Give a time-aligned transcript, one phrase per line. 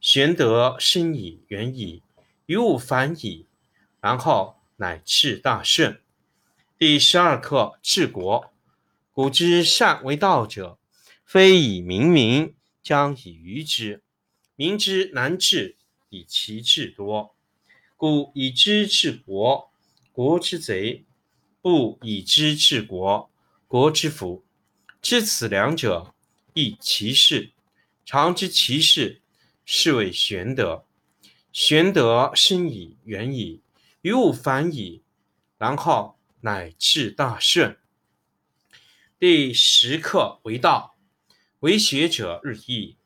[0.00, 2.02] 玄德深矣，远矣，
[2.46, 3.46] 于物反矣，
[4.00, 6.00] 然后乃至大顺。
[6.78, 8.50] 第十二课治国。
[9.12, 10.78] 古之善为道者，
[11.26, 14.02] 非以明民，将以愚之。
[14.56, 15.76] 民之难治，
[16.08, 17.34] 以其智多。
[17.98, 19.70] 故以知治国，
[20.12, 21.04] 国之贼；
[21.60, 23.30] 不以知治国，
[23.68, 24.42] 国之福。
[25.02, 26.14] 知此两者，
[26.54, 27.52] 亦其事。
[28.06, 29.20] 常知其事，
[29.64, 30.84] 是谓玄德。
[31.52, 33.60] 玄德深矣，远矣，
[34.02, 35.02] 于物反矣，
[35.58, 37.76] 然后乃至大顺。
[39.18, 40.96] 第十课为道，
[41.60, 42.96] 为学者日益，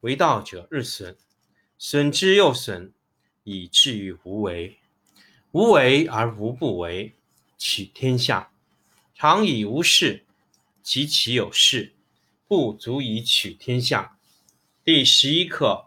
[0.00, 1.16] 为道者日损，
[1.78, 2.92] 损之又损，
[3.42, 4.78] 以至于无为。
[5.52, 7.14] 无为而无不为，
[7.56, 8.52] 取天下
[9.14, 10.24] 常以无事，
[10.82, 11.94] 及其有事，
[12.46, 14.18] 不足以取天下。
[14.84, 15.86] 第十一课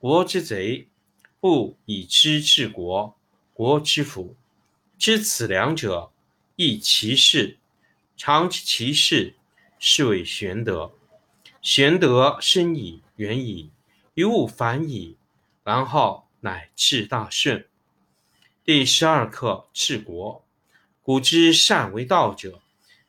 [0.00, 0.86] 国之贼；
[1.40, 3.14] 不以知治国，
[3.52, 4.34] 国之福。
[4.96, 6.10] 知此两者，
[6.56, 7.58] 亦其事。
[8.16, 9.34] 常知其事，
[9.78, 10.92] 是谓玄德。
[11.60, 13.68] 玄德深矣，远矣，
[14.14, 15.18] 于物反矣，
[15.64, 17.66] 然后乃至大顺。
[18.64, 20.42] 第十二课治国。
[21.02, 22.62] 古之善为道者，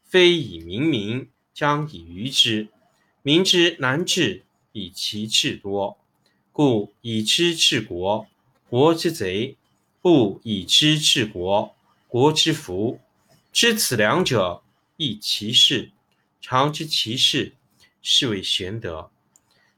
[0.03, 2.67] 非以明民，将以愚之。
[3.21, 5.97] 民之难治，以其智多。
[6.51, 8.27] 故以知治国，
[8.69, 9.55] 国之贼；
[10.01, 11.75] 不以知治国，
[12.07, 12.99] 国之福。
[13.53, 14.61] 知此两者，
[14.97, 15.91] 亦其事。
[16.41, 17.55] 常知其事，
[18.01, 19.11] 是谓玄德。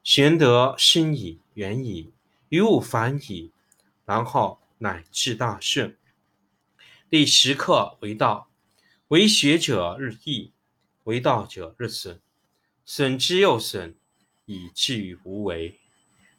[0.03, 2.11] 玄德深矣，远矣，
[2.49, 3.51] 于物反矣，
[4.05, 5.95] 然后乃至大顺。
[7.09, 8.49] 第十课为道，
[9.09, 10.51] 为学者日益，
[11.03, 12.19] 为道者日损，
[12.83, 13.95] 损之又损，
[14.45, 15.79] 以至于无为。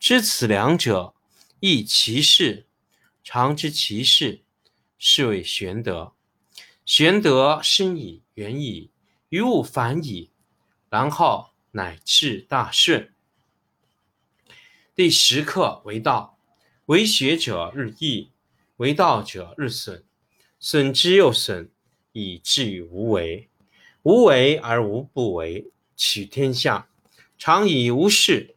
[0.00, 1.14] 知此两者，
[1.60, 2.66] 亦其事。
[3.24, 4.42] 常知其事，
[4.96, 6.14] 是谓玄德。
[6.86, 8.90] 玄德深矣，远矣，
[9.28, 10.30] 于物反矣，
[10.88, 13.12] 然后乃至大顺。
[14.94, 16.38] 第十课为道，
[16.86, 18.30] 为学者日益，
[18.76, 20.04] 为道者日损，
[20.58, 21.70] 损之又损，
[22.12, 23.50] 以至于无为。
[24.02, 26.88] 无为而无不为，取天下
[27.36, 28.56] 常以无事，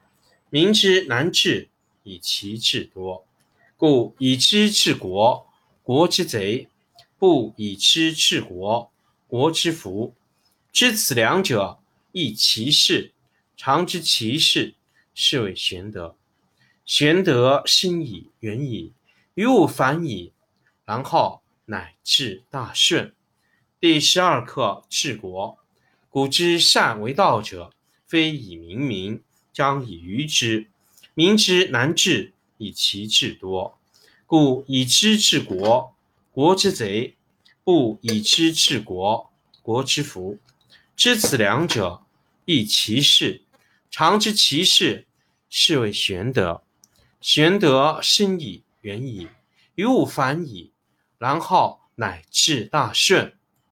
[0.53, 1.69] 民之难治，
[2.03, 3.25] 以其智多。
[3.77, 5.47] 故以知治国，
[5.81, 6.67] 国之贼；
[7.17, 8.91] 不以知治国，
[9.27, 10.13] 国之福。
[10.73, 11.79] 知此两者，
[12.11, 13.13] 亦其事。
[13.55, 14.75] 常知其事，
[15.13, 16.17] 是谓玄德。
[16.83, 18.91] 玄德深矣，远矣，
[19.35, 20.33] 于物反矣，
[20.83, 23.15] 然后乃至大顺。
[23.79, 25.57] 第十二课治国。
[26.09, 27.71] 古之善为道者，
[28.05, 30.67] 非以明民，将以愚之。
[31.13, 33.77] 民之难治，以其智多。
[34.25, 35.93] 故以知治国，
[36.31, 37.15] 国之贼；
[37.63, 39.29] 不以知治国，
[39.61, 40.39] 国之福。
[40.95, 42.03] 知此两者，
[42.45, 43.43] 亦其事。
[43.89, 45.05] 常知其事，
[45.49, 46.63] 是谓玄德。
[47.19, 49.27] 玄德深矣，远矣，
[49.75, 50.71] 于物反矣，
[51.17, 53.37] 然后乃至大顺。